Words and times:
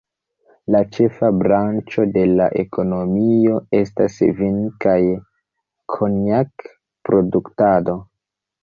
La 0.75 0.79
ĉefa 0.95 1.29
branĉo 1.41 2.05
de 2.15 2.23
la 2.39 2.47
ekonomio 2.65 3.61
estas 3.83 4.19
vin- 4.41 4.59
kaj 4.87 4.99
konjak-produktado. 5.99 8.01